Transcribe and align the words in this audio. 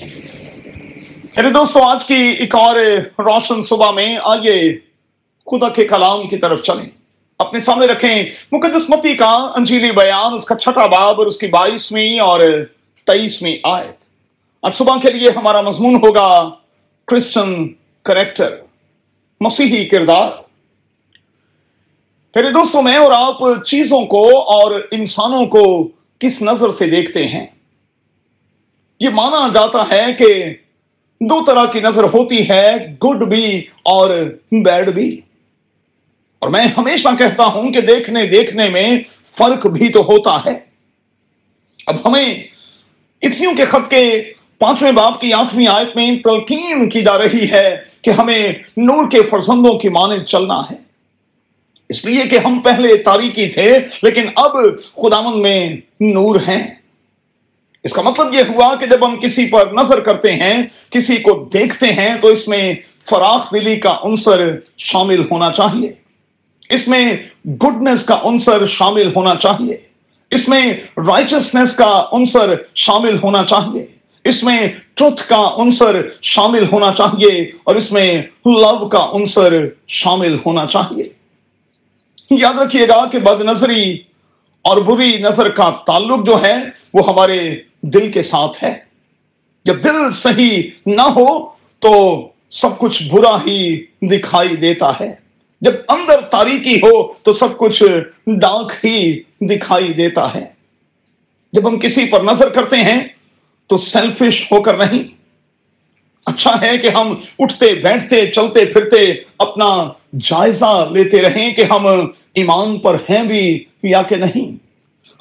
میرے 0.00 1.50
دوستوں 1.50 1.82
آج 1.82 2.04
کی 2.04 2.14
ایک 2.14 2.54
اور 2.54 2.76
روشن 3.18 3.62
صبح 3.62 3.90
میں 3.90 4.18
آئیے 4.22 4.78
خدا 5.46 5.68
کے 5.68 5.84
کلام 5.84 6.28
کی 6.28 6.36
طرف 6.36 6.62
چلیں۔ 6.62 6.88
اپنے 7.38 7.60
سامنے 7.60 7.86
رکھیں 7.86 8.24
مقدس 8.52 8.90
متی 8.90 9.14
کا 9.14 9.30
انجیلی 9.30 9.90
بیان، 9.90 10.34
اس 10.34 10.44
کا 10.44 10.54
چھٹا 10.54 10.86
باب 10.86 11.18
اور 11.18 11.26
اس 11.26 11.36
کی 11.36 11.46
بائیسویں 11.46 12.18
اور 12.18 12.40
تیئیسویں 13.06 13.56
آیت۔ 13.62 13.96
آج 14.62 14.74
صبح 14.74 14.96
کے 15.02 15.10
لیے 15.10 15.30
ہمارا 15.30 15.60
مضمون 15.60 15.94
ہوگا 15.94 16.50
کرسچن 17.06 17.68
کریکٹر، 18.02 18.56
مسیحی 19.40 19.84
کردار۔ 19.84 20.30
میرے 22.34 22.50
دوستوں 22.50 22.82
میں 22.82 22.96
اور 22.96 23.12
آپ 23.12 23.64
چیزوں 23.66 24.06
کو 24.06 24.40
اور 24.40 24.80
انسانوں 24.90 25.46
کو 25.46 25.88
کس 26.18 26.42
نظر 26.42 26.70
سے 26.70 26.86
دیکھتے 26.86 27.28
ہیں؟ 27.28 27.46
یہ 29.04 29.08
مانا 29.08 29.48
جاتا 29.54 29.84
ہے 29.90 30.12
کہ 30.18 30.44
دو 31.20 31.44
طرح 31.44 31.64
کی 31.64 31.80
نظر 31.80 32.04
ہوتی 32.04 32.48
ہے 32.48 32.72
گڈ 33.04 33.28
بھی 33.28 33.58
اور 33.82 34.10
بیڈ 34.52 34.90
بھی۔ 34.90 35.20
اور 36.38 36.50
میں 36.50 36.66
ہمیشہ 36.78 37.08
کہتا 37.18 37.44
ہوں 37.44 37.72
کہ 37.72 37.80
دیکھنے 37.80 38.26
دیکھنے 38.26 38.68
میں 38.68 39.00
فرق 39.24 39.66
بھی 39.66 39.88
تو 39.88 40.00
ہوتا 40.00 40.38
ہے۔ 40.46 40.58
اب 41.86 41.96
ہمیں 42.04 42.42
اسیوں 43.20 43.54
کے 43.54 43.64
خط 43.64 43.90
کے 43.90 44.32
پانچویں 44.58 44.92
باپ 44.92 45.20
کی 45.20 45.32
آٹھویں 45.32 45.66
آیت 45.66 45.96
میں 45.96 46.18
تلقین 46.24 46.90
کی 46.90 47.00
جا 47.00 47.18
رہی 47.18 47.50
ہے 47.50 47.76
کہ 48.02 48.10
ہمیں 48.10 48.52
نور 48.76 49.10
کے 49.10 49.22
فرزندوں 49.22 49.78
کی 49.78 49.88
مانند 49.88 50.22
چلنا 50.22 50.58
ہے۔ 50.70 50.74
اس 51.88 52.04
لیے 52.04 52.22
کہ 52.22 52.38
ہم 52.38 52.60
پہلے 52.60 52.96
تاریخی 52.96 53.46
تھے، 53.46 53.78
لیکن 54.02 54.22
اب 54.36 54.52
خدامن 54.78 55.42
میں 55.42 55.76
نور 56.00 56.36
ہیں۔ 56.48 56.83
اس 57.84 57.92
کا 57.92 58.02
مطلب 58.02 58.34
یہ 58.34 58.42
ہوا 58.48 58.74
کہ 58.76 58.86
جب 58.86 59.06
ہم 59.06 59.20
کسی 59.20 59.46
پر 59.46 59.72
نظر 59.72 60.00
کرتے 60.00 60.32
ہیں، 60.32 60.62
کسی 60.90 61.16
کو 61.16 61.50
دیکھتے 61.52 61.92
ہیں، 61.92 62.14
تو 62.14 62.28
اس 62.28 62.48
میں 62.48 62.74
فراخ 63.10 63.54
دلی 63.54 63.76
کا 63.76 63.98
عنصر 64.02 64.58
شامل 64.78 65.20
ہونا 65.30 65.52
چاہیے۔ 65.52 65.92
اس 66.70 66.88
میں 66.88 67.16
گڈنس 67.46 68.04
کا 68.04 68.20
عنصر 68.24 68.66
شامل 68.66 69.08
ہونا 69.16 69.34
چاہیے۔ 69.34 69.76
اس 70.30 70.48
میں 70.48 70.72
رائچسنس 70.96 71.76
کا 71.76 72.04
عنصر 72.12 72.54
شامل 72.74 73.16
ہونا 73.22 73.44
چاہیے۔ 73.44 73.86
اس 74.24 74.44
میں 74.44 74.68
ٹروتھ 74.94 75.28
کا 75.28 75.54
عنصر 75.58 76.08
شامل 76.22 76.64
ہونا 76.72 76.92
چاہیے 76.98 77.50
اور 77.64 77.74
اس 77.74 77.92
میں 77.92 78.22
لو 78.46 78.88
کا 78.88 79.10
عنصر 79.12 79.66
شامل 79.86 80.36
ہونا 80.46 80.66
چاہیے۔ 80.66 81.08
یاد 82.30 82.54
رکھیے 82.54 82.88
گا 82.88 83.06
کہ 83.06 83.18
بد 83.18 83.42
نظری 83.42 83.98
اور 84.64 84.76
بری 84.76 85.16
نظر 85.18 85.48
کا 85.48 85.70
تعلق 85.86 86.26
جو 86.26 86.42
ہے 86.42 86.54
وہ 86.94 87.08
ہمارے 87.08 87.58
دل 87.82 88.12
کے 88.12 88.22
ساتھ 88.22 88.64
ہے۔ 88.64 88.78
جب 89.64 89.84
دل 89.84 90.10
صحیح 90.12 90.62
نہ 90.86 91.02
ہو 91.02 91.48
تو 91.78 91.92
سب 92.50 92.78
کچھ 92.78 93.02
برا 93.10 93.36
ہی 93.46 93.84
دکھائی 94.02 94.56
دیتا 94.56 94.92
ہے۔ 95.00 95.14
جب 95.60 95.72
اندر 95.88 96.20
تاریخی 96.20 96.76
ہو 96.76 97.12
تو 97.12 97.32
سب 97.32 97.58
کچھ 97.58 97.82
ڈاک 98.26 98.72
ہی 98.84 99.22
دکھائی 99.40 99.92
دیتا 99.92 100.34
ہے۔ 100.34 100.44
جب 101.52 101.68
ہم 101.68 101.78
کسی 101.78 102.06
پر 102.06 102.20
نظر 102.20 102.48
کرتے 102.48 102.76
ہیں 102.76 103.08
تو 103.66 103.76
سیلفش 103.76 104.52
ہو 104.52 104.62
کر 104.62 104.76
نہیں۔ 104.76 105.13
اچھا 106.26 106.60
ہے 106.62 106.78
کہ 106.78 106.88
ہم 106.88 107.16
اٹھتے، 107.38 107.74
بیٹھتے، 107.74 108.26
چلتے، 108.26 108.64
پھرتے، 108.64 109.14
اپنا 109.38 109.92
جائزہ 110.20 110.88
لیتے 110.90 111.22
رہیں 111.22 111.54
کہ 111.54 111.64
ہم 111.70 111.86
ایمان 112.34 112.78
پر 112.78 112.94
ہیں 112.94 113.24
بھی 113.24 113.64
یا 113.82 114.02
کہ 114.02 114.16
نہیں۔ 114.16 114.56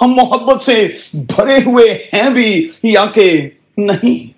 ہم 0.01 0.13
محبت 0.13 0.61
سے 0.61 0.87
بھرے 1.13 1.55
ہوئے 1.65 2.05
ہیں 2.13 2.29
بھی 2.29 2.67
یا 2.83 3.05
کہ 3.05 3.49
نہیں۔ 3.77 4.33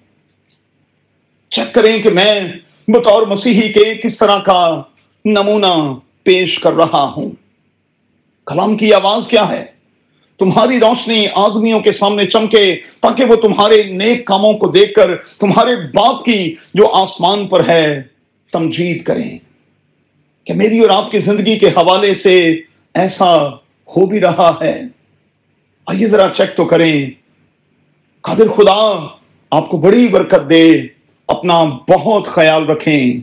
چیک 1.51 1.73
کریں 1.73 2.01
کہ 2.01 2.09
میں 2.09 2.39
بطور 2.87 3.27
مسیحی 3.27 3.73
کے 3.73 3.93
کس 4.03 4.17
طرح 4.17 4.39
کا 4.39 4.81
نمونہ 5.25 5.93
پیش 6.23 6.59
کر 6.59 6.73
رہا 6.73 7.13
ہوں۔ 7.17 7.31
کلام 8.45 8.77
کی 8.77 8.93
آواز 8.93 9.27
کیا 9.27 9.49
ہے؟ 9.49 9.74
تمہاری 10.37 10.79
روشنی 10.79 11.27
آدمیوں 11.33 11.79
کے 11.79 11.91
سامنے 11.91 12.25
چمکے 12.25 12.75
تاکہ 13.01 13.25
وہ 13.25 13.35
تمہارے 13.35 13.83
نیک 13.83 14.25
کاموں 14.25 14.53
کو 14.53 14.67
دیکھ 14.67 14.93
کر 14.93 15.15
تمہارے 15.15 15.75
باپ 15.75 16.25
کی 16.25 16.55
جو 16.73 16.93
آسمان 16.93 17.47
پر 17.47 17.67
ہے 17.67 18.03
تمجید 18.51 19.03
کریں 19.03 19.39
کہ 20.45 20.53
میری 20.53 20.79
اور 20.79 20.89
آپ 20.89 21.11
کی 21.11 21.19
زندگی 21.19 21.59
کے 21.59 21.67
حوالے 21.67 22.15
سے 22.15 22.61
ایسا 22.93 23.47
ہو 23.87 24.05
بھی 24.05 24.19
رہا 24.19 24.53
ہے۔ 24.61 24.81
آئیے 25.87 26.07
ذرا 26.07 26.27
چیک 26.37 26.57
تو 26.57 26.65
کریں۔ 26.65 27.11
قادر 28.21 28.47
خدا، 28.47 29.07
آپ 29.51 29.69
کو 29.69 29.77
بڑی 29.77 30.07
برکت 30.07 30.49
دے، 30.49 30.81
اپنا 31.27 31.63
بہت 31.63 32.25
خیال 32.25 32.65
رکھیں۔ 32.65 33.19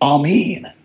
آمین۔ 0.00 0.79